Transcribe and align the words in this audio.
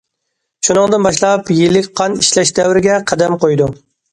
شۇنىڭدىن 0.67 1.03
باشلاپ 1.07 1.51
يىلىك 1.57 1.91
قان 2.01 2.17
ئىشلەش 2.25 2.53
دەۋرىگە 2.61 2.99
قەدەم 3.13 3.39
قويىدۇ. 3.45 3.71